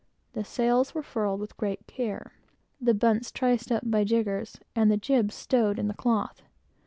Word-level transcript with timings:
The 0.33 0.43
sails 0.43 0.95
were 0.95 1.03
furled 1.03 1.39
with 1.39 1.55
great 1.57 1.85
care, 1.85 2.33
the 2.81 2.95
bunts 2.95 3.31
triced 3.31 3.71
up 3.71 3.83
by 3.85 4.03
jiggers, 4.03 4.59
and 4.75 4.89
the 4.89 4.97
jibs 4.97 5.35
stowed 5.35 5.77
in 5.77 5.93
cloth. 5.93 6.41